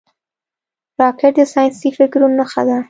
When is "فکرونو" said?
1.97-2.35